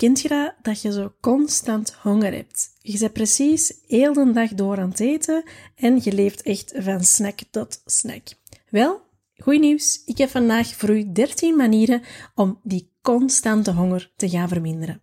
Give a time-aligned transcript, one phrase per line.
[0.00, 0.82] Kent je dat?
[0.82, 2.70] Je zo constant honger hebt.
[2.78, 7.04] Je bent precies heel de dag door aan het eten en je leeft echt van
[7.04, 8.22] snack tot snack.
[8.68, 9.00] Wel,
[9.36, 10.02] goed nieuws.
[10.04, 12.02] Ik heb vandaag voor u 13 manieren
[12.34, 15.02] om die constante honger te gaan verminderen.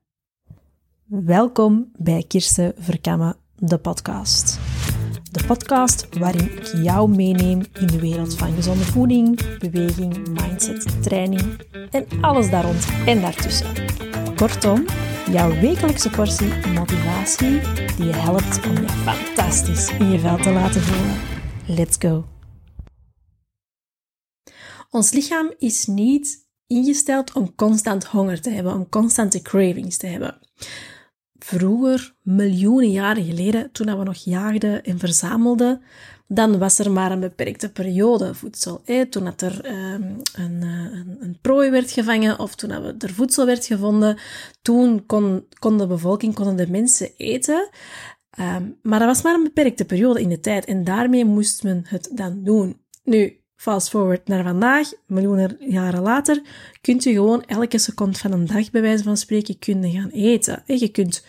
[1.05, 4.59] Welkom bij Kirsten Verkammen, de podcast.
[5.31, 11.61] De podcast waarin ik jou meeneem in de wereld van gezonde voeding, beweging, mindset, training
[11.91, 13.67] en alles daar rond en daartussen.
[14.37, 14.85] Kortom,
[15.31, 17.59] jouw wekelijkse portie motivatie
[17.95, 21.15] die je helpt om je fantastisch in je vel te laten voelen.
[21.67, 22.25] Let's go!
[24.89, 30.39] Ons lichaam is niet ingesteld om constant honger te hebben, om constante cravings te hebben.
[31.47, 35.81] Vroeger, miljoenen jaren geleden, toen we nog jaagden en verzamelden,
[36.27, 38.81] dan was er maar een beperkte periode voedsel.
[39.09, 43.13] Toen dat er ehm, een, eh, een, een, prooi werd gevangen of toen dat er
[43.13, 44.17] voedsel werd gevonden,
[44.61, 47.69] toen kon, de bevolking, konden de mensen eten.
[48.29, 51.83] Ehm, maar dat was maar een beperkte periode in de tijd en daarmee moest men
[51.85, 52.79] het dan doen.
[53.03, 56.41] Nu, fast forward naar vandaag, miljoenen jaren later,
[56.81, 60.63] kunt u gewoon elke seconde van een dag, bij wijze van spreken, kunnen gaan eten.
[60.65, 61.23] Je kunt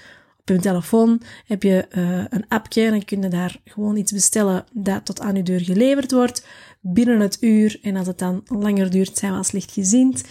[0.51, 4.13] op je telefoon heb je uh, een appje en dan kun je daar gewoon iets
[4.13, 6.47] bestellen dat tot aan uw deur geleverd wordt
[6.81, 7.79] binnen het uur.
[7.83, 10.25] En als het dan langer duurt, zijn we als lichtgezind.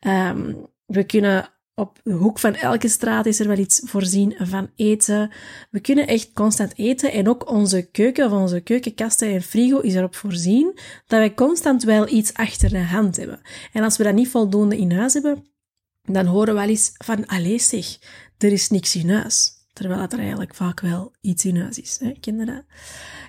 [0.00, 0.56] Um,
[0.86, 5.30] we kunnen op de hoek van elke straat is er wel iets voorzien van eten.
[5.70, 9.94] We kunnen echt constant eten en ook onze keuken of onze keukenkasten en frigo is
[9.94, 13.40] erop voorzien dat wij constant wel iets achter de hand hebben.
[13.72, 15.44] En als we dat niet voldoende in huis hebben,
[16.02, 17.98] dan horen we wel eens van, allee zeg,
[18.38, 19.61] er is niks in huis.
[19.82, 21.98] Terwijl het er eigenlijk vaak wel iets in huis is.
[22.00, 22.12] Hè?
[22.20, 22.66] Kinderen.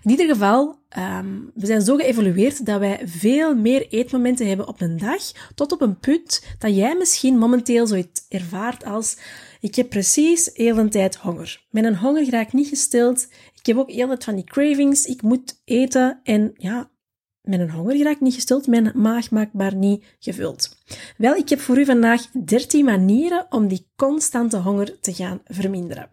[0.04, 4.82] In ieder geval, um, we zijn zo geëvolueerd dat wij veel meer eetmomenten hebben op
[4.82, 5.22] een dag,
[5.56, 9.18] tot op een punt dat jij misschien momenteel zoiets ervaart als
[9.60, 11.66] ik heb precies heel de tijd honger.
[11.70, 13.28] Mijn honger raakt niet gestild.
[13.60, 15.06] Ik heb ook heel tijd van die cravings.
[15.06, 16.92] Ik moet eten en ja,
[17.42, 20.78] mijn honger raakt niet gestild, mijn maag maakt maar niet gevuld.
[21.18, 26.10] Wel, ik heb voor u vandaag 13 manieren om die constante honger te gaan verminderen.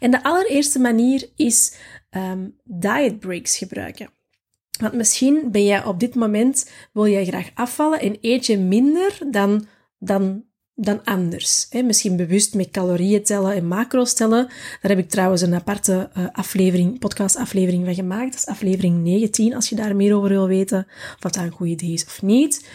[0.00, 1.76] En de allereerste manier is
[2.10, 4.10] um, diet breaks gebruiken.
[4.80, 9.18] Want misschien ben jij op dit moment, wil jij graag afvallen en eet je minder
[9.30, 9.66] dan,
[9.98, 11.68] dan, dan anders.
[11.84, 14.46] Misschien bewust met calorieën tellen en macro's tellen.
[14.80, 18.30] Daar heb ik trouwens een aparte uh, aflevering, podcastaflevering van gemaakt.
[18.30, 20.86] Dat is aflevering 19, als je daar meer over wil weten.
[21.14, 22.68] Of dat een goed idee is of niet.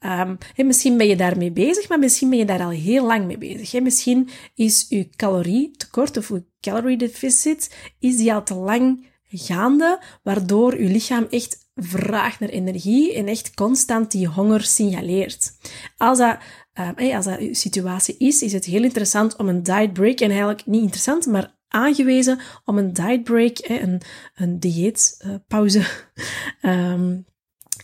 [0.00, 3.38] Um, misschien ben je daarmee bezig, maar misschien ben je daar al heel lang mee
[3.38, 3.80] bezig.
[3.80, 10.82] Misschien is je calorietekort of je calorie deficit is die al te lang gaande, waardoor
[10.82, 15.52] je lichaam echt vraagt naar energie en echt constant die honger signaleert.
[15.96, 16.38] Als dat,
[16.74, 20.28] um, als dat je situatie is, is het heel interessant om een diet break, en
[20.28, 24.00] eigenlijk niet interessant, maar aangewezen om een diet break, een,
[24.34, 25.84] een dieetpauze,
[26.62, 27.24] um,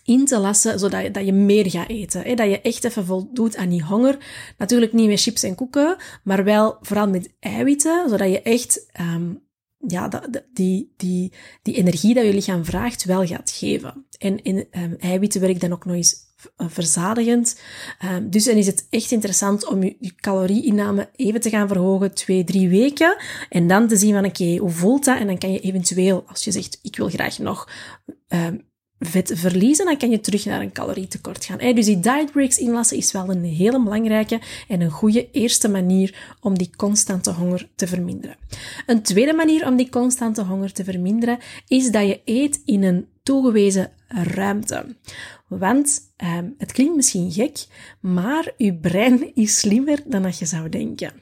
[0.04, 2.36] in te lassen, zodat je, dat je meer gaat eten.
[2.36, 4.18] Dat je echt even voldoet aan die honger.
[4.58, 9.45] Natuurlijk niet met chips en koeken, maar wel vooral met eiwitten, zodat je echt um,
[9.86, 11.32] ja, die, die,
[11.62, 14.06] die energie dat je lichaam vraagt wel gaat geven.
[14.18, 16.24] En in um, eiwitten werkt dan ook nog eens
[16.56, 17.60] eh, verzadigend.
[18.04, 22.14] Um, dus dan is het echt interessant om je, je calorieinname even te gaan verhogen,
[22.14, 23.16] twee, drie weken.
[23.48, 25.18] En dan te zien van, oké, hoe voelt dat?
[25.18, 27.70] En dan kan je eventueel, als je zegt, ik wil graag nog
[28.28, 28.64] um,
[28.98, 31.74] vet verliezen, dan kan je terug naar een calorietekort gaan.
[31.74, 36.36] Dus die diet breaks inlassen is wel een hele belangrijke en een goede eerste manier
[36.40, 38.36] om die constante honger te verminderen.
[38.86, 43.06] Een tweede manier om die constante honger te verminderen is dat je eet in een
[43.22, 44.96] toegewezen ruimte.
[45.48, 46.00] Want
[46.38, 47.66] um, het klinkt misschien gek,
[48.00, 51.12] maar uw brein is slimmer dan dat je zou denken.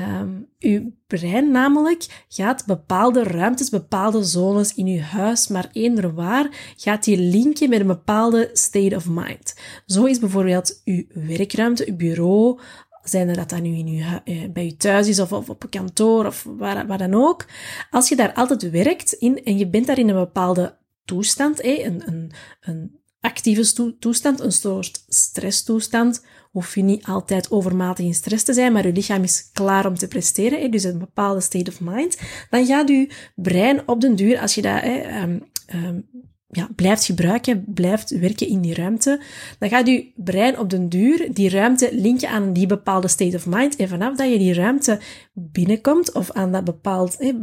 [0.00, 6.74] Um, uw brein namelijk gaat bepaalde ruimtes, bepaalde zones in uw huis, maar eender waar,
[6.76, 9.54] gaat die linken met een bepaalde state of mind.
[9.86, 12.60] Zo is bijvoorbeeld uw werkruimte, uw bureau,
[13.02, 15.68] zijn er dat dan nu in uw, eh, bij je thuis is of, op een
[15.68, 17.46] kantoor of waar, waar dan ook.
[17.90, 22.02] Als je daar altijd werkt in, en je bent daar in een bepaalde toestand, een,
[22.06, 28.52] een, een actieve toestand, een soort stresstoestand, hoef je niet altijd overmatig in stress te
[28.52, 32.18] zijn, maar je lichaam is klaar om te presteren, dus een bepaalde state of mind,
[32.50, 35.42] dan gaat je brein op den duur, als je dat um,
[35.74, 36.06] um,
[36.48, 39.20] ja, blijft gebruiken, blijft werken in die ruimte,
[39.58, 43.46] dan gaat je brein op den duur die ruimte linken aan die bepaalde state of
[43.46, 43.76] mind.
[43.76, 45.00] En vanaf dat je die ruimte
[45.32, 47.34] binnenkomt of aan dat bepaald, eh,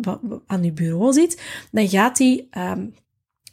[0.45, 1.41] aan je bureau zit,
[1.71, 2.93] dan gaat die um,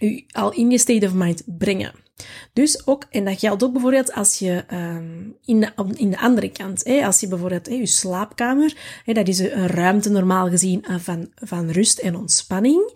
[0.00, 2.06] u al in je state of mind brengen.
[2.52, 6.48] Dus ook, en dat geldt ook bijvoorbeeld als je um, in, de, in de andere
[6.48, 10.84] kant, hè, als je bijvoorbeeld hè, je slaapkamer, hè, dat is een ruimte normaal gezien
[10.88, 12.92] uh, van, van rust en ontspanning,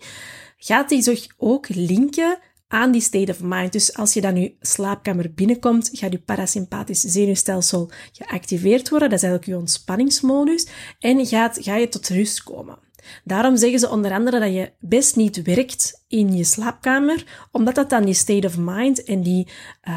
[0.57, 2.37] gaat die zich ook linken
[2.67, 3.71] aan die state of mind.
[3.71, 9.09] Dus als je dan je slaapkamer binnenkomt, gaat je parasympathisch zenuwstelsel geactiveerd worden.
[9.09, 10.67] Dat is eigenlijk je ontspanningsmodus.
[10.99, 12.77] En gaat, ga je tot rust komen.
[13.23, 17.89] Daarom zeggen ze onder andere dat je best niet werkt in je slaapkamer, omdat dat
[17.89, 19.47] dan die state of mind en die,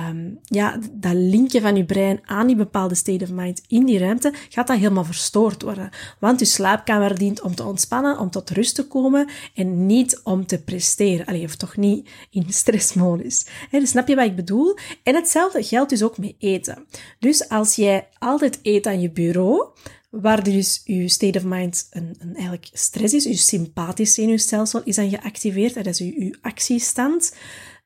[0.09, 3.99] um, ja, dat linkje van je brein aan die bepaalde state of mind in die
[3.99, 5.91] ruimte, gaat dat helemaal verstoord worden.
[6.21, 10.47] Want je slaapkamer dient om te ontspannen, om tot rust te komen en niet om
[10.47, 11.27] te presteren.
[11.27, 13.47] Allee, of toch niet in stressmodus.
[13.71, 14.77] Dus snap je wat ik bedoel?
[15.03, 16.87] En hetzelfde geldt dus ook met eten.
[17.19, 19.69] Dus als jij altijd eet aan je bureau,
[20.11, 23.25] waar dus je state of mind een, een eigenlijk stress is.
[23.25, 25.75] Je sympathisch zenuwstelsel is dan geactiveerd.
[25.75, 27.35] Dat is je, je actiestand.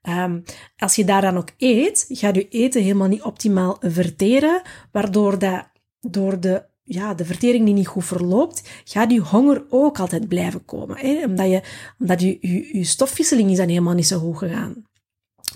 [0.09, 0.43] Um,
[0.77, 4.63] als je daar dan ook eet, gaat je eten helemaal niet optimaal verteren,
[4.93, 5.69] waardoor dat
[6.01, 10.65] door de ja, de vertering die niet goed verloopt, gaat die honger ook altijd blijven
[10.65, 10.99] komen.
[10.99, 11.25] Hè?
[11.25, 11.63] Omdat, je,
[11.99, 14.90] omdat je, je, je stofwisseling is dan helemaal niet zo goed gegaan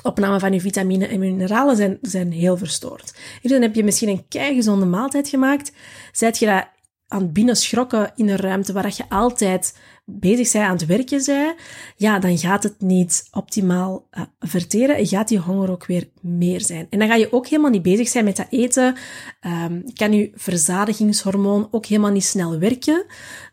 [0.03, 3.15] opname van je vitamine en mineralen zijn, zijn heel verstoord.
[3.43, 5.73] Dus dan heb je misschien een keigezonde maaltijd gemaakt.
[6.13, 6.69] Zet je dat
[7.09, 9.75] aan het binnen schrokken in een ruimte waar je altijd
[10.05, 11.55] bezig bent aan het werken zij,
[11.97, 16.61] ja, dan gaat het niet optimaal uh, verteren en gaat die honger ook weer meer
[16.61, 16.87] zijn.
[16.91, 18.97] En dan ga je ook helemaal niet bezig zijn met dat eten.
[19.41, 23.05] Um, kan je verzadigingshormoon ook helemaal niet snel werken.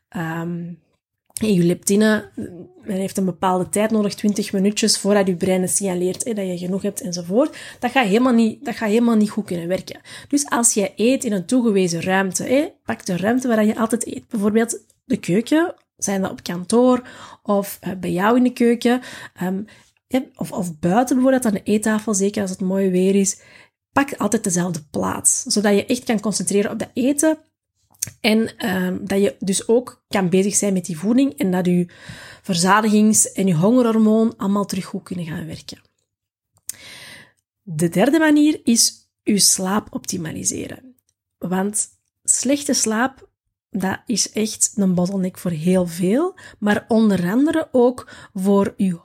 [0.09, 0.79] En
[1.47, 2.29] je leptine
[2.83, 6.57] men heeft een bepaalde tijd nodig, 20 minuutjes, voordat je brein signaleert hè, dat je
[6.57, 7.57] genoeg hebt enzovoort.
[7.79, 10.01] Dat gaat, helemaal niet, dat gaat helemaal niet goed kunnen werken.
[10.27, 14.27] Dus als je eet in een toegewezen ruimte, pak de ruimte waar je altijd eet.
[14.27, 17.07] Bijvoorbeeld de keuken, zijn dat op kantoor
[17.43, 19.01] of uh, bij jou in de keuken.
[19.43, 19.65] Um,
[20.35, 23.39] of, of buiten bijvoorbeeld aan de eettafel, zeker als het mooi weer is.
[23.91, 27.37] Pak altijd dezelfde plaats, zodat je echt kan concentreren op dat eten
[28.19, 31.85] en um, dat je dus ook kan bezig zijn met die voeding en dat je
[32.41, 35.81] verzadigings- en je hongerhormoon allemaal terug goed kunnen gaan werken.
[37.61, 40.95] De derde manier is je slaap optimaliseren.
[41.37, 41.87] Want
[42.23, 43.29] slechte slaap,
[43.69, 48.97] dat is echt een bottleneck voor heel veel, maar onder andere ook voor je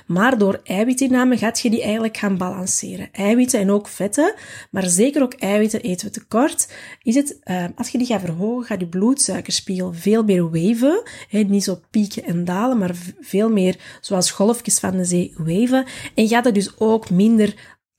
[0.07, 3.09] Maar door eiwitinname gaat je die eigenlijk gaan balanceren.
[3.13, 4.35] Eiwitten en ook vetten,
[4.71, 6.73] maar zeker ook eiwitten eten we tekort.
[7.03, 11.03] Is het, uh, als je die gaat verhogen, gaat je bloedsuikerspiegel veel meer waven.
[11.29, 15.85] He, niet zo pieken en dalen, maar veel meer zoals golfjes van de zee waven.
[16.15, 17.55] En gaat het dus ook minder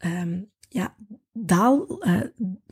[0.06, 0.96] um, ja,
[1.38, 2.22] daal, uh,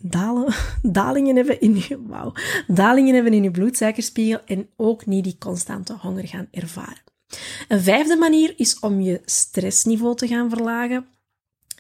[0.02, 2.34] dalen, dalingen hebben in je, wauw,
[2.68, 7.02] dalingen hebben in je bloedsuikerspiegel en ook niet die constante honger gaan ervaren.
[7.68, 11.06] Een vijfde manier is om je stressniveau te gaan verlagen.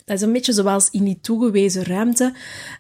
[0.06, 2.34] Dat is een beetje zoals in die toegewezen ruimte.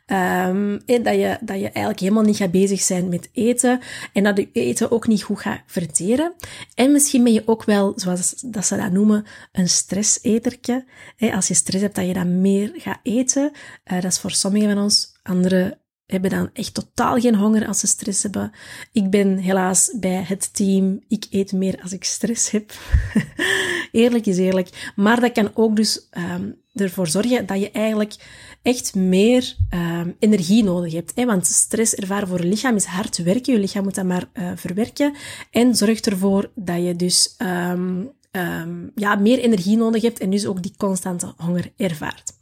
[0.07, 3.79] Um, dat, je, dat je eigenlijk helemaal niet gaat bezig zijn met eten.
[4.13, 6.33] En dat je eten ook niet goed gaat verteren.
[6.75, 10.85] En misschien ben je ook wel, zoals dat ze dat noemen, een stressetertje.
[11.33, 13.51] Als je stress hebt, dat je dan meer gaat eten.
[13.91, 15.11] Uh, dat is voor sommigen van ons.
[15.23, 15.77] Anderen
[16.13, 18.51] hebben dan echt totaal geen honger als ze stress hebben.
[18.91, 21.03] Ik ben helaas bij het team.
[21.07, 22.71] Ik eet meer als ik stress heb.
[23.91, 24.91] eerlijk is eerlijk.
[24.95, 28.15] Maar dat kan ook dus um, ervoor zorgen dat je eigenlijk
[28.61, 31.11] echt meer um, energie nodig hebt.
[31.15, 31.25] Hè?
[31.25, 33.53] Want stress ervaren voor je lichaam is hard werken.
[33.53, 35.13] Je lichaam moet dat maar uh, verwerken.
[35.51, 40.45] En zorgt ervoor dat je dus um, um, ja, meer energie nodig hebt en dus
[40.45, 42.33] ook die constante honger ervaart.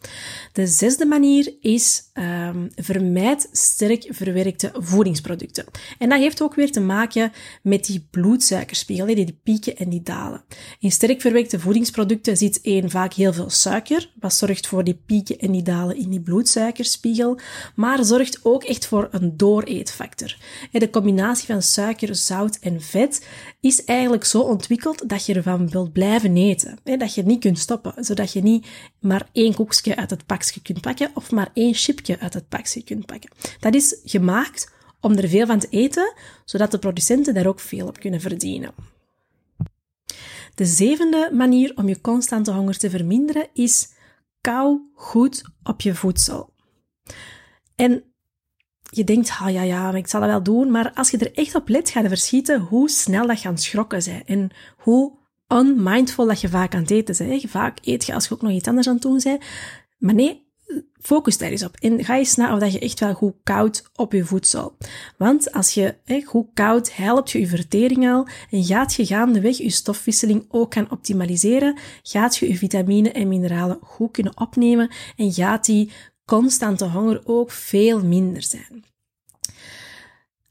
[0.53, 5.65] De zesde manier is um, vermijd sterk verwerkte voedingsproducten.
[5.97, 7.31] En dat heeft ook weer te maken
[7.63, 10.43] met die bloedsuikerspiegel, die, pieken en die dalen.
[10.79, 15.37] In sterk verwerkte voedingsproducten zit één vaak heel veel suiker, wat zorgt voor die pieken
[15.37, 17.39] en die dalen in die bloedsuikerspiegel,
[17.75, 20.35] maar zorgt ook echt voor een dooreetfactor.
[20.71, 23.25] De combinatie van suiker, zout en vet
[23.59, 26.77] is eigenlijk zo ontwikkeld dat je ervan blijven eten.
[26.83, 28.67] Dat je niet kunt stoppen, zodat je niet
[28.99, 32.83] maar één koekje uit het pakje kunt pakken of maar één chipje uit het pakje
[32.83, 33.29] kunt pakken.
[33.59, 36.13] Dat is gemaakt om er veel van te eten,
[36.45, 38.73] zodat de producenten daar ook veel op kunnen verdienen.
[40.55, 43.93] De zevende manier om je constante honger te verminderen is
[44.41, 46.53] kou goed op je voedsel.
[47.75, 48.03] En
[48.89, 51.55] je denkt, ah ja, ja, ik zal dat wel doen, maar als je er echt
[51.55, 55.19] op let, ga je verschieten hoe snel dat je aan het schrokken bent en hoe
[55.51, 57.49] unmindful dat je vaak aan het eten bent.
[57.49, 59.43] Vaak eet je als je ook nog iets anders aan het doen bent.
[59.97, 60.49] Maar nee,
[60.99, 61.75] focus daar eens op.
[61.79, 64.77] En ga eens na of dat je echt wel goed koud op je voedsel.
[65.17, 69.69] Want als je goed koud, helpt je je vertering al en gaat je gaandeweg je
[69.69, 75.65] stofwisseling ook gaan optimaliseren, gaat je je vitamine en mineralen goed kunnen opnemen en gaat
[75.65, 75.91] die
[76.25, 78.83] constante honger ook veel minder zijn.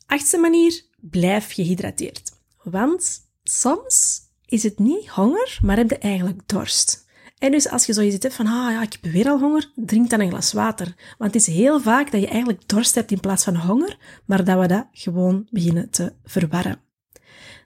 [0.07, 2.33] Achtste manier, blijf gehydrateerd.
[2.63, 7.09] Want soms is het niet honger, maar heb je eigenlijk dorst.
[7.39, 10.11] En dus als je zoiets hebt van, ah ja, ik heb weer al honger, drink
[10.11, 10.95] dan een glas water.
[11.19, 14.45] Want het is heel vaak dat je eigenlijk dorst hebt in plaats van honger, maar
[14.45, 16.81] dat we dat gewoon beginnen te verwarren.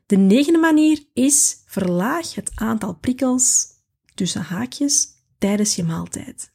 [0.06, 3.66] De negende manier is verlaag het aantal prikkels
[4.14, 6.50] tussen haakjes tijdens je maaltijd.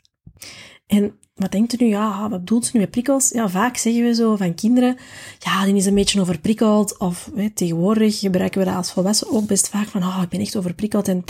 [0.88, 1.90] En wat denkt u nu?
[1.90, 3.30] Ja, wat bedoelt ze nu met prikkels?
[3.30, 4.98] Ja, vaak zeggen we zo van kinderen,
[5.40, 6.98] ja, die is een beetje overprikkeld.
[6.98, 10.56] Of tegenwoordig gebruiken we dat als volwassenen ook best vaak van, oh, ik ben echt
[10.56, 11.08] overprikkeld.
[11.08, 11.24] En,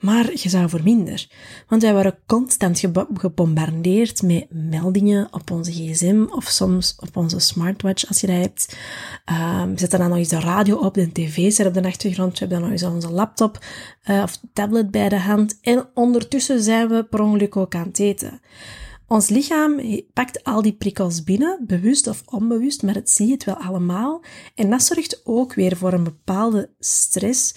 [0.00, 1.28] maar je zou voor minder.
[1.68, 8.08] Want wij worden constant gebombardeerd met meldingen op onze gsm of soms op onze smartwatch
[8.08, 8.76] als je dat hebt.
[9.62, 12.38] Um, zet dan nog eens de radio op, de tv zet op de achtergrond, we
[12.38, 13.64] hebben dan nog eens onze laptop
[14.06, 15.58] uh, of tablet bij de hand.
[15.60, 18.40] En ondertussen zijn we per ongeluk ook aan het eten.
[19.12, 19.74] Ons lichaam
[20.12, 24.22] pakt al die prikkels binnen, bewust of onbewust, maar het zie het wel allemaal.
[24.54, 27.54] En dat zorgt ook weer voor een bepaalde stress.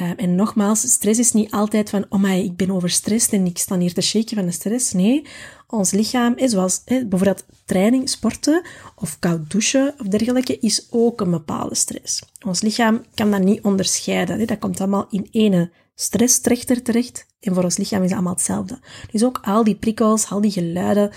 [0.00, 3.58] Uh, en nogmaals, stress is niet altijd van, oh my, ik ben overstrest en ik
[3.58, 4.92] sta hier te shaken van de stress.
[4.92, 5.26] Nee,
[5.68, 8.62] ons lichaam, zoals eh, bijvoorbeeld training, sporten
[8.96, 12.22] of koud douchen of dergelijke, is ook een bepaalde stress.
[12.46, 14.38] Ons lichaam kan dat niet onderscheiden.
[14.38, 14.44] Hè.
[14.44, 17.26] Dat komt allemaal in ene stresstrechter terecht.
[17.40, 18.78] En voor ons lichaam is het allemaal hetzelfde.
[19.10, 21.10] Dus ook al die prikkels, al die geluiden,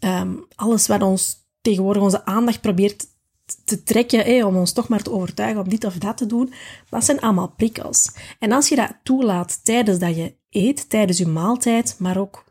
[0.00, 3.06] um, alles wat ons tegenwoordig onze aandacht probeert
[3.64, 6.52] te trekken, om ons toch maar te overtuigen om dit of dat te doen,
[6.90, 8.10] dat zijn allemaal prikkels.
[8.38, 12.44] En als je dat toelaat tijdens dat je eet, tijdens je maaltijd, maar ook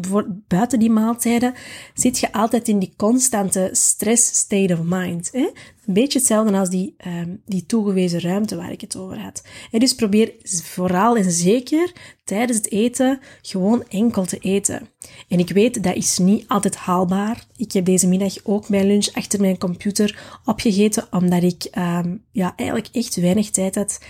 [0.00, 1.54] voor, buiten die maaltijden,
[1.94, 5.30] zit je altijd in die constante stress state of mind.
[5.86, 9.42] Een beetje hetzelfde als die, um, die toegewezen ruimte waar ik het over had.
[9.70, 11.92] En dus probeer vooral en zeker
[12.24, 14.88] tijdens het eten gewoon enkel te eten.
[15.28, 17.46] En ik weet, dat is niet altijd haalbaar.
[17.56, 22.52] Ik heb deze middag ook mijn lunch achter mijn computer opgegeten, omdat ik um, ja,
[22.56, 24.00] eigenlijk echt weinig tijd had.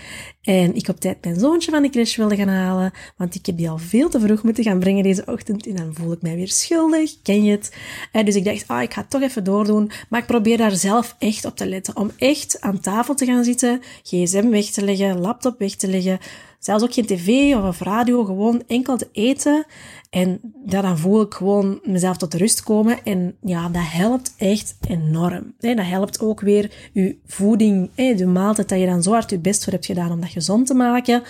[0.41, 3.57] En ik op tijd mijn zoontje van de crash wilde gaan halen, want ik heb
[3.57, 5.67] die al veel te vroeg moeten gaan brengen deze ochtend.
[5.67, 7.75] En dan voel ik mij weer schuldig, ken je het?
[8.11, 9.91] En dus ik dacht, ah, ik ga het toch even doordoen.
[10.09, 11.97] Maar ik probeer daar zelf echt op te letten.
[11.97, 16.19] Om echt aan tafel te gaan zitten, gsm weg te leggen, laptop weg te leggen.
[16.59, 19.65] Zelfs ook geen tv of radio, gewoon enkel te eten.
[20.09, 23.03] En ja, dan voel ik gewoon mezelf tot rust komen.
[23.03, 25.53] En ja, dat helpt echt enorm.
[25.59, 29.63] Dat helpt ook weer je voeding, de maaltijd dat je dan zo hard je best
[29.63, 31.23] voor hebt gedaan om dat gezond te maken.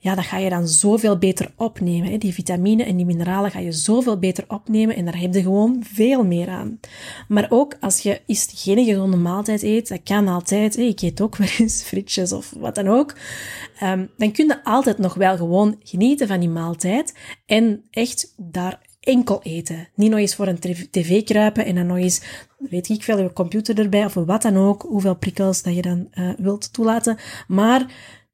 [0.00, 2.18] Ja, dat ga je dan zoveel beter opnemen.
[2.18, 5.84] Die vitamine en die mineralen ga je zoveel beter opnemen en daar heb je gewoon
[5.92, 6.80] veel meer aan.
[7.28, 10.76] Maar ook als je eens geen gezonde maaltijd eet, dat kan altijd.
[10.76, 13.14] Ik eet ook wel eens frietjes of wat dan ook.
[13.78, 17.14] Ehm, dan kun je altijd nog wel gewoon genieten van die maaltijd
[17.46, 19.88] en echt daar enkel eten.
[19.94, 20.58] Niet nog eens voor een
[20.90, 22.22] tv kruipen en dan nog eens,
[22.58, 26.08] weet ik veel, je computer erbij of wat dan ook, hoeveel prikkels dat je dan
[26.14, 27.16] uh, wilt toelaten.
[27.46, 27.86] Maar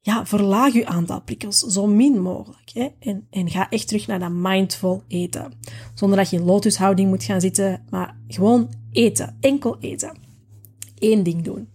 [0.05, 2.69] ja, verlaag je aantal prikkels zo min mogelijk.
[2.73, 2.87] Hè?
[2.99, 5.53] En, en ga echt terug naar dat mindful eten.
[5.93, 9.37] Zonder dat je in lotushouding moet gaan zitten, maar gewoon eten.
[9.39, 10.17] Enkel eten.
[10.99, 11.69] Eén ding doen.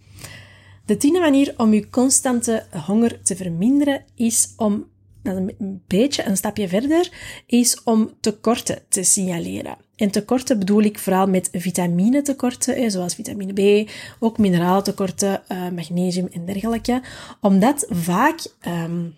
[0.85, 4.85] De tiende manier om je constante honger te verminderen is om,
[5.23, 7.11] een beetje een stapje verder,
[7.45, 9.77] is om tekorten te signaleren.
[10.01, 13.89] En tekorten bedoel ik vooral met vitaminetekorten, zoals vitamine B,
[14.19, 17.01] ook mineralentekorten, uh, magnesium en dergelijke.
[17.41, 19.15] Omdat vaak um,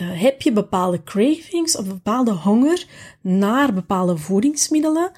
[0.00, 2.86] uh, heb je bepaalde cravings of bepaalde honger
[3.20, 5.10] naar bepaalde voedingsmiddelen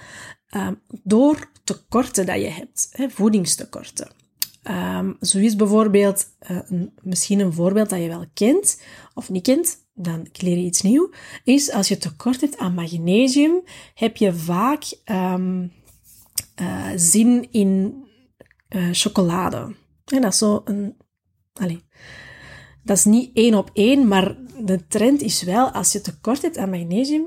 [0.57, 4.09] um, door tekorten dat je hebt, voedingstekorten.
[4.71, 8.83] Um, zo is bijvoorbeeld, een, misschien een voorbeeld dat je wel kent
[9.15, 11.11] of niet kent, dan leer je iets nieuws,
[11.45, 13.63] is als je tekort hebt aan magnesium,
[13.95, 15.73] heb je vaak um,
[16.61, 18.03] uh, zin in
[18.69, 19.75] uh, chocolade.
[20.05, 20.97] En dat is zo een...
[21.53, 21.81] Allez,
[22.83, 26.57] dat is niet één op één, maar de trend is wel, als je tekort hebt
[26.57, 27.27] aan magnesium,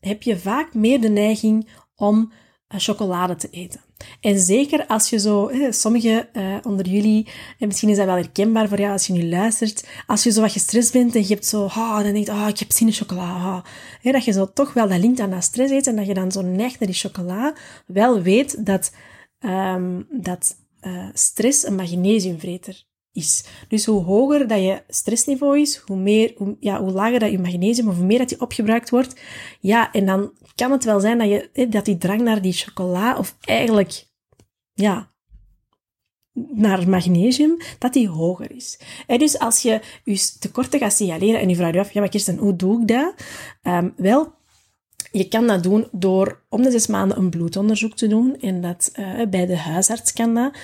[0.00, 2.32] heb je vaak meer de neiging om
[2.68, 3.80] chocolade te eten.
[4.20, 7.26] En zeker als je zo, sommigen uh, onder jullie,
[7.58, 10.40] en misschien is dat wel herkenbaar voor jou als je nu luistert, als je zo
[10.40, 12.86] wat gestrest bent en je hebt zo, oh, dan denk je, oh, ik heb zin
[12.86, 13.62] in chocola.
[14.02, 14.12] Oh.
[14.12, 16.32] dat je zo toch wel dat linkt aan dat stress eet en dat je dan
[16.32, 17.54] zo neigt naar die chocola,
[17.86, 18.92] wel weet dat,
[19.40, 23.44] um, dat uh, stress een magnesiumvreter is.
[23.68, 27.38] Dus hoe hoger dat je stressniveau is, hoe, meer, hoe, ja, hoe lager dat je
[27.38, 29.20] magnesium, of hoe meer dat die opgebruikt wordt.
[29.60, 33.18] Ja, en dan kan het wel zijn dat, je, dat die drang naar die chocola,
[33.18, 34.06] of eigenlijk,
[34.72, 35.10] ja,
[36.32, 38.78] naar magnesium, dat die hoger is.
[39.06, 42.36] Dus als je je tekorten gaat signaleren en je vraagt je af, ja, maar Kirsten,
[42.36, 43.14] hoe doe ik dat?
[43.62, 44.32] Um, wel,
[45.12, 48.36] je kan dat doen door om de zes maanden een bloedonderzoek te doen.
[48.40, 50.56] En dat uh, bij de huisarts kan dat.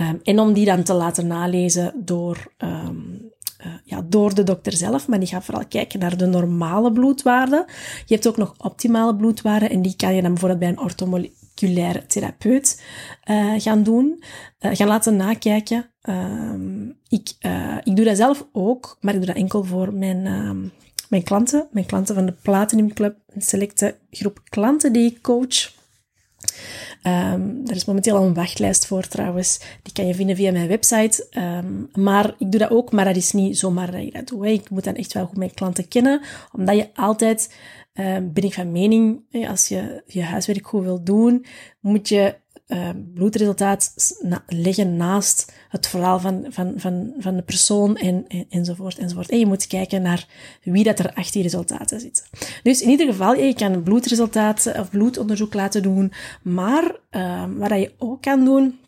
[0.00, 3.30] Um, en om die dan te laten nalezen door, um,
[3.66, 5.08] uh, ja, door de dokter zelf.
[5.08, 7.64] Maar die gaat vooral kijken naar de normale bloedwaarden.
[8.06, 9.70] Je hebt ook nog optimale bloedwaarden.
[9.70, 12.82] En die kan je dan bijvoorbeeld bij een orthomoleculaire therapeut
[13.30, 14.22] uh, gaan doen.
[14.60, 15.90] Uh, gaan laten nakijken.
[16.08, 17.32] Um, ik,
[17.82, 20.22] ik doe dat zelf ook, maar ik doe dat enkel voor mijn,
[21.08, 21.68] mijn klanten.
[21.70, 23.16] Mijn klanten van de Platinum Club.
[23.26, 25.82] Een selecte groep klanten die ik coach.
[27.02, 29.60] Um, er is momenteel al een wachtlijst voor trouwens.
[29.82, 31.26] Die kan je vinden via mijn website.
[31.38, 34.52] Um, maar ik doe dat ook, maar dat is niet zomaar dat ik dat doe.
[34.52, 36.20] Ik moet dan echt wel goed mijn klanten kennen,
[36.52, 37.54] omdat je altijd,
[37.94, 41.44] um, ben ik van mening, als je je huiswerk goed wil doen,
[41.80, 42.34] moet je
[42.68, 43.94] uh, bloedresultaat
[44.46, 49.30] leggen naast het verhaal van, van, van, van de persoon en, en, enzovoort, enzovoort.
[49.30, 50.26] En je moet kijken naar
[50.62, 52.28] wie dat er achter die resultaten zit.
[52.62, 57.92] Dus in ieder geval, je kan bloedresultaten of bloedonderzoek laten doen, maar uh, wat je
[57.98, 58.78] ook kan doen,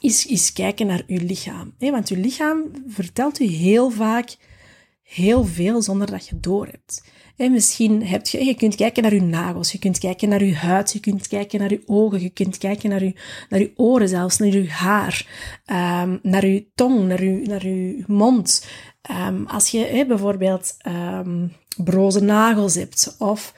[0.00, 1.74] is, is kijken naar je lichaam.
[1.78, 4.36] Want je lichaam vertelt je heel vaak
[5.02, 7.02] heel veel zonder dat je door hebt.
[7.38, 10.54] En misschien heb je, je kunt kijken naar je nagels, je kunt kijken naar je
[10.54, 13.12] huid, je kunt kijken naar je ogen, je kunt kijken naar je,
[13.48, 15.26] naar je oren zelfs, naar je haar,
[16.02, 18.66] um, naar je tong, naar je, naar je mond.
[19.28, 21.52] Um, als je bijvoorbeeld um,
[21.84, 23.54] broze nagels hebt of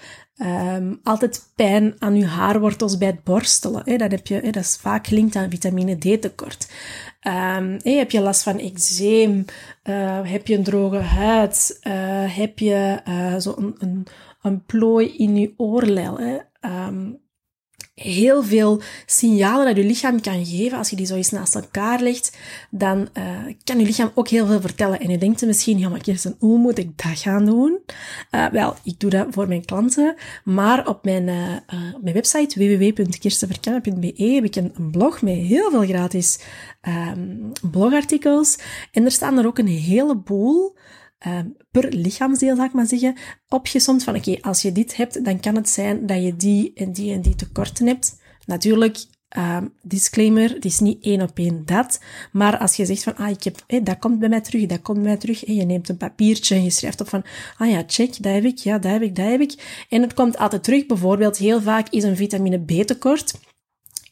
[1.03, 3.83] altijd pijn aan je haarwortels bij het borstelen.
[3.85, 6.69] Hè, heb je, dat is vaak gelinkt aan vitamine D tekort.
[7.26, 9.44] Um, heb je last van eczeem?
[9.85, 11.80] Uh, heb je een droge huid?
[11.83, 14.06] Uh, heb je uh, zo een,
[14.40, 16.18] een, plooi in je oorlel?
[16.18, 16.38] Hè?
[16.87, 17.20] Um,
[17.95, 20.79] heel veel signalen dat je lichaam kan geven.
[20.79, 22.37] Als je die zo eens naast elkaar legt,
[22.71, 25.01] dan uh, kan je lichaam ook heel veel vertellen.
[25.01, 27.79] En je denkt misschien, ja, maar Kirsten, hoe moet ik dat gaan doen?
[28.31, 30.14] Uh, wel, ik doe dat voor mijn klanten.
[30.45, 35.87] Maar op mijn, uh, op mijn website www.kirstenverkennen.be heb ik een, blog met heel veel
[35.87, 36.38] gratis
[36.88, 38.59] um, blogartikels.
[38.93, 40.77] En er staan er ook een heleboel
[41.20, 43.16] Ehm, per lichaamsdeel, zal ik maar zeggen,
[43.48, 46.92] opgesomd van oké, als je dit hebt, dan kan het zijn dat je die en
[46.92, 48.18] die en die tekorten hebt.
[48.46, 49.04] Natuurlijk,
[49.38, 52.00] um, disclaimer, het is niet één op één dat,
[52.33, 54.98] maar als je zegt van, ah, ik heb, dat komt bij mij terug, dat komt
[54.98, 57.24] bij mij terug, en je neemt een papiertje en je schrijft op van,
[57.56, 59.85] ah ja, check, dat heb ik, ja, dat heb ik, dat heb ik.
[59.88, 63.35] En het komt altijd terug, bijvoorbeeld, heel vaak is een vitamine B tekort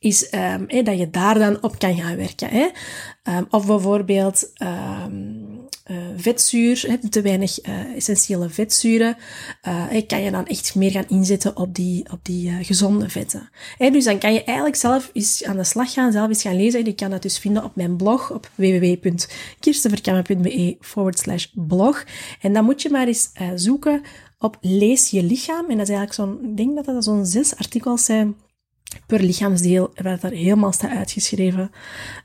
[0.01, 2.49] is um, hey, dat je daar dan op kan gaan werken.
[2.49, 2.69] Hè?
[3.51, 5.48] Of bijvoorbeeld um,
[5.91, 9.17] uh, vetzuur, hè, te weinig uh, essentiële vetzuren,
[9.69, 13.51] uh, kan je dan echt meer gaan inzetten op die, op die gezonde vetten.
[13.77, 16.57] Hè, dus dan kan je eigenlijk zelf eens aan de slag gaan, zelf eens gaan
[16.57, 16.85] lezen.
[16.85, 22.05] Je kan dat dus vinden op mijn blog op www.kirstenverkammen.be forward slash blog.
[22.41, 24.03] En dan moet je maar eens zoeken
[24.39, 25.71] op Lees je lichaam.
[25.71, 28.37] En dat is eigenlijk zo'n, ik denk dat dat zo'n zes artikels zijn
[29.07, 31.71] per lichaamsdeel werd daar helemaal staat uitgeschreven.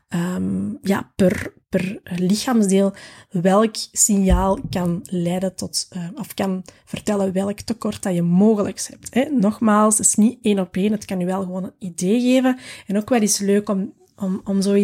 [0.09, 2.93] Um, ja, per, per lichaamsdeel
[3.29, 9.13] welk signaal kan leiden tot, uh, of kan vertellen welk tekort dat je mogelijk hebt.
[9.13, 9.23] Hè.
[9.39, 12.57] Nogmaals, het is niet één op één, het kan je wel gewoon een idee geven.
[12.87, 14.83] En ook wel eens leuk om, om, om zo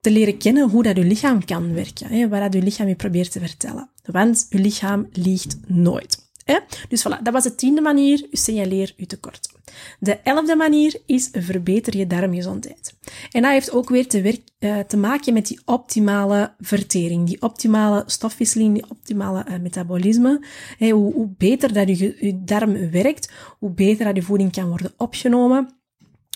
[0.00, 3.32] te leren kennen hoe dat je lichaam kan werken, hè, waar je lichaam je probeert
[3.32, 3.90] te vertellen.
[4.04, 6.30] Want je lichaam liegt nooit.
[6.44, 6.58] Hè?
[6.88, 9.55] Dus voilà, dat was de tiende manier, u signaleer uw tekort.
[10.00, 12.98] De elfde manier is verbeter je darmgezondheid.
[13.30, 17.42] En dat heeft ook weer te, werk, uh, te maken met die optimale vertering, die
[17.42, 20.44] optimale stofwisseling, die optimale uh, metabolisme.
[20.78, 24.94] Hoe, hoe, beter dat je, je darm werkt, hoe beter dat je voeding kan worden
[24.96, 25.74] opgenomen.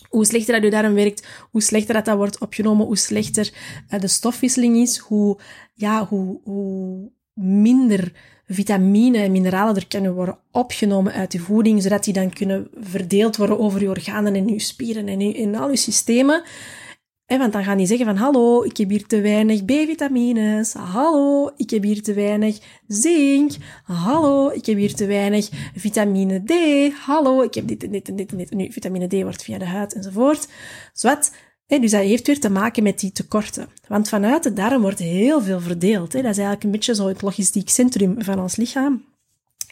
[0.08, 3.52] Hoe slechter dat je darm werkt, hoe slechter dat, dat wordt opgenomen, hoe slechter
[3.90, 5.38] uh, de stofwisseling is, hoe,
[5.74, 8.12] ja, hoe, hoe minder
[8.52, 13.36] vitamine en mineralen er kunnen worden opgenomen uit de voeding, zodat die dan kunnen verdeeld
[13.36, 16.42] worden over je organen en je spieren en in al je systemen.
[17.26, 20.72] En want dan gaan die zeggen van, hallo, ik heb hier te weinig B-vitamines.
[20.72, 23.52] Hallo, ik heb hier te weinig zink.
[23.84, 26.52] Hallo, ik heb hier te weinig vitamine D.
[26.94, 28.50] Hallo, ik heb dit en dit en dit en dit.
[28.50, 30.48] Nu, vitamine D wordt via de huid enzovoort.
[30.92, 31.32] Zwat.
[31.78, 33.68] Dus dat heeft weer te maken met die tekorten.
[33.88, 36.12] Want vanuit de darm wordt heel veel verdeeld.
[36.12, 39.04] Dat is eigenlijk een beetje zo het logistiek centrum van ons lichaam.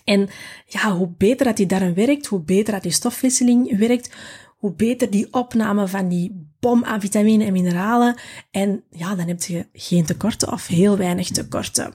[0.04, 0.28] En
[0.66, 4.14] ja, hoe beter dat die darm werkt, hoe beter dat die stofwisseling werkt,
[4.56, 8.16] hoe beter die opname van die bom aan vitamine en mineralen.
[8.50, 11.94] En ja, dan heb je geen tekorten of heel weinig tekorten.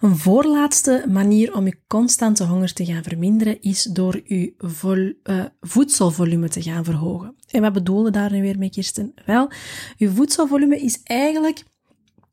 [0.00, 5.44] Een voorlaatste manier om je constante honger te gaan verminderen is door je vol, uh,
[5.60, 7.34] voedselvolume te gaan verhogen.
[7.50, 9.14] En wat bedoelde daar nu weer mee, Kirsten?
[9.26, 9.50] Wel,
[9.96, 11.62] je voedselvolume is eigenlijk,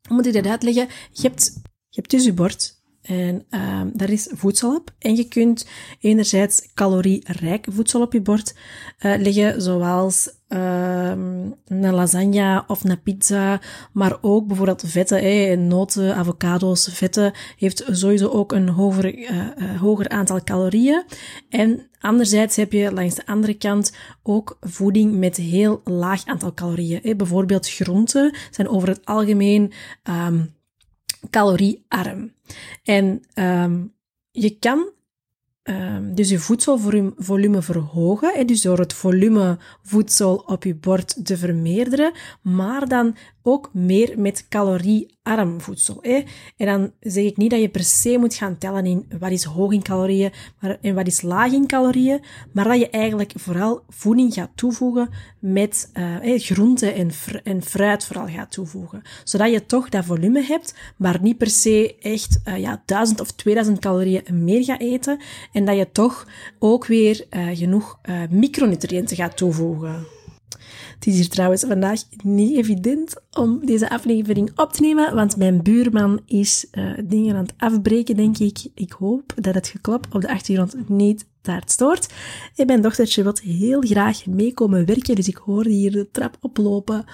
[0.08, 0.88] moet ik dat uitleggen?
[1.12, 1.52] Je hebt,
[1.88, 4.90] je hebt dus je bord, en um, daar is voedsel op.
[4.98, 5.66] En je kunt
[6.00, 8.54] enerzijds calorierijk voedsel op je bord
[9.00, 13.60] uh, leggen, zoals um, een lasagne of een pizza.
[13.92, 20.08] Maar ook bijvoorbeeld vetten, eh, noten, avocado's, vetten heeft sowieso ook een hoger, uh, hoger
[20.08, 21.04] aantal calorieën.
[21.48, 27.02] En anderzijds heb je langs de andere kant ook voeding met heel laag aantal calorieën.
[27.02, 27.16] Eh.
[27.16, 29.72] Bijvoorbeeld groenten zijn over het algemeen
[30.26, 30.54] um,
[31.30, 32.32] caloriearm.
[32.82, 33.92] En um,
[34.30, 34.92] je kan
[35.64, 41.36] um, dus je voedselvolume verhogen, hè, dus door het volume voedsel op je bord te
[41.36, 45.98] vermeerderen, maar dan ook meer met caloriearm voedsel.
[46.00, 46.22] Hè?
[46.56, 49.44] En dan zeg ik niet dat je per se moet gaan tellen in wat is
[49.44, 52.20] hoog in calorieën maar, en wat is laag in calorieën,
[52.52, 57.10] maar dat je eigenlijk vooral voeding gaat toevoegen met uh, groenten en,
[57.44, 59.02] en fruit vooral gaat toevoegen.
[59.24, 63.30] Zodat je toch dat volume hebt, maar niet per se echt uh, ja, 1000 of
[63.30, 65.20] 2000 calorieën meer gaat eten.
[65.52, 66.26] En dat je toch
[66.58, 67.98] ook weer uh, genoeg
[68.30, 70.13] micronutriënten gaat toevoegen.
[71.04, 75.62] Het is hier trouwens vandaag niet evident om deze aflevering op te nemen, want mijn
[75.62, 78.58] buurman is uh, dingen aan het afbreken, denk ik.
[78.74, 82.12] Ik hoop dat het geklop op de achtergrond niet daar stoort.
[82.56, 87.04] En mijn dochtertje wil heel graag meekomen werken, dus ik hoor hier de trap oplopen.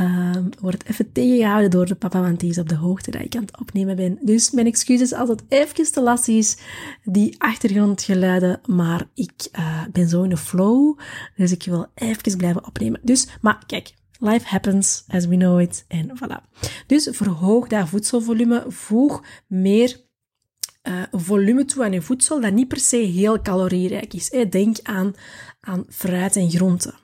[0.00, 3.36] Um, wordt even tegengehouden door de papa, want die is op de hoogte dat ik
[3.36, 4.18] aan het opnemen ben.
[4.20, 6.56] Dus mijn excuses als het even te lastig is,
[7.04, 10.98] die achtergrondgeluiden, maar ik uh, ben zo in de flow,
[11.36, 13.00] dus ik wil even blijven opnemen.
[13.02, 15.84] Dus, maar kijk, Life happens as we know it.
[15.88, 16.58] En voilà.
[16.86, 18.64] Dus verhoog dat voedselvolume.
[18.68, 20.04] Voeg meer
[20.88, 24.30] uh, volume toe aan je voedsel dat niet per se heel calorierijk is.
[24.50, 25.14] Denk aan,
[25.60, 26.94] aan fruit en groenten.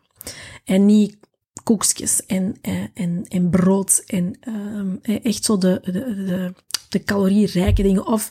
[0.64, 1.18] En niet
[1.62, 6.54] koekjes en, en, eh, en, en brood en um, echt zo de, de,
[6.88, 8.06] de, calorierijke dingen.
[8.06, 8.30] Of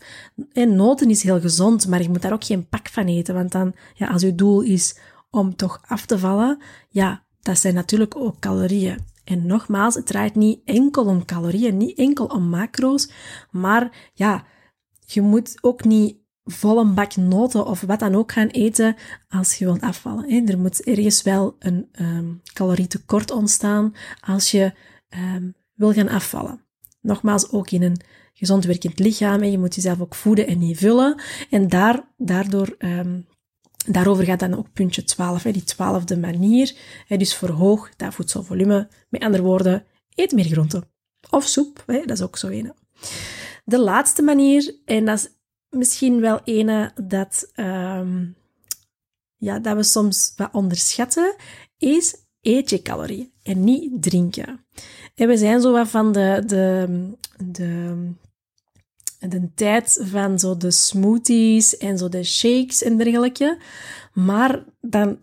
[0.54, 3.34] en noten is heel gezond, maar je moet daar ook geen pak van eten.
[3.34, 4.98] Want dan, ja, als je doel is
[5.30, 9.10] om toch af te vallen, ja, dat zijn natuurlijk ook calorieën.
[9.24, 13.10] En nogmaals, het draait niet enkel om calorieën, niet enkel om macro's,
[13.52, 14.46] maar ja,
[15.14, 18.96] je moet ook niet vol een bak noten of wat dan ook gaan eten
[19.30, 20.32] als je wilt afvallen.
[20.32, 20.42] Hè.
[20.46, 24.74] Er moet ergens wel een um, calorietekort ontstaan als je
[25.10, 26.62] um, wil gaan afvallen.
[27.02, 28.02] Nogmaals, ook in een
[28.34, 29.44] gezond werkend lichaam.
[29.44, 31.22] Je moet jezelf ook voeden en niet vullen.
[31.50, 33.28] En daar, daardoor, um,
[33.88, 36.76] daarover gaat dan ook puntje 12, hè, die twaalfde manier.
[37.08, 38.90] Hè, dus verhoog dat voedselvolume.
[39.10, 40.90] Met andere woorden, eet meer groenten.
[41.30, 42.74] Of soep, hè, dat is ook zo een.
[43.72, 45.30] De laatste manier, en dat is
[45.70, 48.36] misschien wel ene dat, um,
[49.38, 51.36] ja, dat we soms wat onderschatten,
[51.78, 54.66] is eet je calorieën en niet drinken.
[55.16, 57.10] En we zijn zo wat van de, de,
[57.44, 58.12] de,
[59.20, 63.58] de tijd van zo de smoothies en zo de shakes en dergelijke.
[64.14, 65.20] Maar dan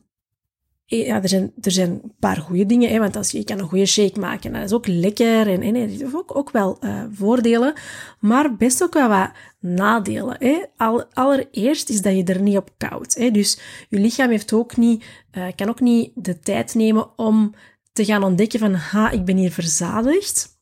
[0.97, 3.59] ja, er zijn, er zijn een paar goede dingen, hè, want als je, je kan
[3.59, 7.05] een goede shake maken, dat is ook lekker en, en heeft ook, ook wel uh,
[7.13, 7.73] voordelen,
[8.21, 10.37] maar best ook wel wat nadelen.
[10.39, 10.65] Hè.
[10.77, 13.15] Al, allereerst is dat je er niet op koud.
[13.15, 13.31] Hè.
[13.31, 17.55] Dus je lichaam heeft ook niet, uh, kan ook niet de tijd nemen om
[17.93, 20.58] te gaan ontdekken van, ha, ik ben hier verzadigd.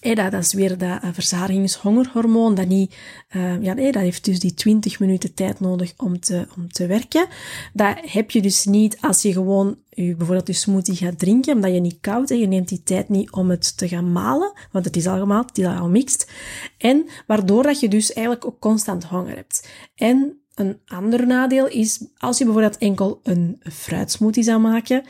[0.00, 2.94] Dat, dat is weer dat uh, dat niet,
[3.36, 7.26] uh, ja, dat heeft dus die 20 minuten tijd nodig om te, om te werken.
[7.72, 11.72] Dat heb je dus niet als je gewoon je, bijvoorbeeld je smoothie gaat drinken, omdat
[11.72, 14.84] je niet koud en je neemt die tijd niet om het te gaan malen, want
[14.84, 16.30] het is al gemaald, het is al mixed.
[16.78, 19.68] En waardoor dat je dus eigenlijk ook constant honger hebt.
[19.94, 25.04] En een ander nadeel is, als je bijvoorbeeld enkel een fruitsmoothie zou maken,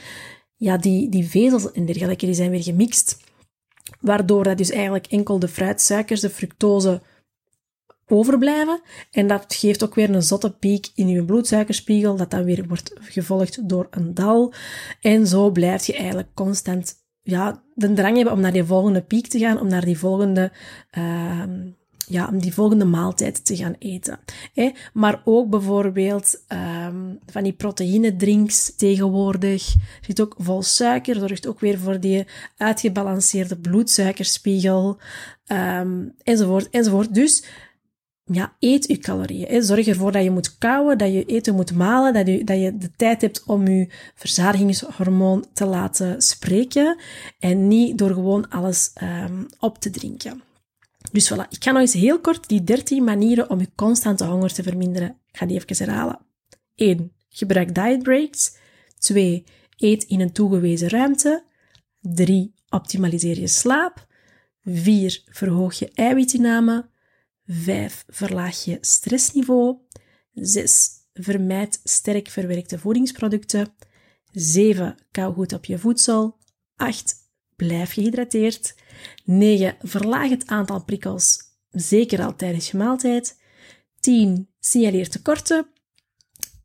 [0.57, 3.19] ja, die, die vezels en dergelijke, die zijn weer gemixt.
[4.07, 7.03] Waardoor dat dus eigenlijk enkel de fruitsuikers, de fructose,
[8.07, 8.81] overblijven.
[9.11, 12.93] En dat geeft ook weer een zotte piek in je bloedsuikerspiegel, dat dan weer wordt
[13.01, 14.53] gevolgd door een dal.
[15.01, 19.27] En zo blijf je eigenlijk constant ja, de drang hebben om naar die volgende piek
[19.27, 20.53] te gaan, om naar die volgende
[20.99, 21.43] uh,
[22.09, 24.19] ja, om die volgende maaltijd te gaan eten.
[24.55, 24.71] Hè?
[24.93, 29.75] Maar ook bijvoorbeeld um, van die proteïnedrinks tegenwoordig.
[30.01, 34.99] Zit ook vol suiker, zorgt ook weer voor die uitgebalanceerde bloedsuikerspiegel.
[35.47, 37.15] Um, enzovoort, enzovoort.
[37.15, 37.45] Dus
[38.25, 39.47] ja, eet je calorieën.
[39.49, 39.63] Hè.
[39.63, 42.77] Zorg ervoor dat je moet kouwen, dat je eten moet malen, dat je, dat je
[42.79, 46.97] de tijd hebt om je verzadigingshormoon te laten spreken
[47.39, 50.43] en niet door gewoon alles um, op te drinken.
[51.13, 54.53] Dus voilà, ik ga nog eens heel kort die 13 manieren om je constante honger
[54.53, 55.09] te verminderen.
[55.09, 56.19] Ik ga die even herhalen.
[56.75, 57.13] 1.
[57.29, 58.57] Gebruik diet breaks.
[58.99, 59.45] 2.
[59.77, 61.45] Eet in een toegewezen ruimte.
[62.01, 62.55] 3.
[62.69, 64.07] Optimaliseer je slaap.
[64.63, 65.23] 4.
[65.27, 66.91] Verhoog je eiwitinname.
[67.47, 68.05] 5.
[68.09, 69.79] Verlaag je stressniveau.
[70.33, 70.91] 6.
[71.13, 73.75] Vermijd sterk verwerkte voedingsproducten.
[74.33, 74.97] 7.
[75.11, 76.39] Kou goed op je voedsel.
[76.77, 77.15] 8.
[77.57, 78.75] Blijf gehydrateerd.
[79.25, 79.77] 9.
[79.83, 81.39] Verlaag het aantal prikkels,
[81.71, 83.41] zeker al tijdens je maaltijd.
[84.01, 84.49] 10.
[84.61, 85.67] Signaleer tekorten.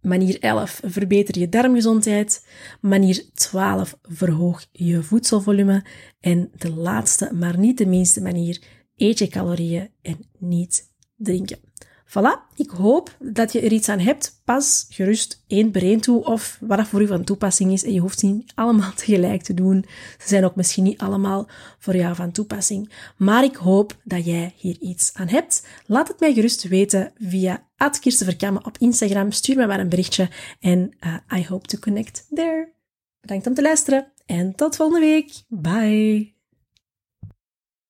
[0.01, 0.81] Manier 11.
[0.83, 2.47] Verbeter je darmgezondheid.
[2.81, 3.97] Manier 12.
[4.01, 5.85] Verhoog je voedselvolume.
[6.19, 8.61] En de laatste, maar niet de minste manier,
[8.95, 11.70] eet je calorieën en niet drinken.
[12.11, 14.41] Voilà, ik hoop dat je er iets aan hebt.
[14.45, 17.83] Pas gerust één één toe of wat dat voor u van toepassing is.
[17.83, 19.85] En je hoeft ze niet allemaal tegelijk te doen.
[20.19, 21.47] Ze zijn ook misschien niet allemaal
[21.79, 22.91] voor jou van toepassing.
[23.17, 25.67] Maar ik hoop dat jij hier iets aan hebt.
[25.85, 27.67] Laat het mij gerust weten via
[28.01, 29.31] Verkamme op Instagram.
[29.31, 32.73] Stuur me maar een berichtje en uh, I hope to connect there.
[33.21, 35.31] Bedankt om te luisteren en tot volgende week.
[35.47, 36.40] Bye!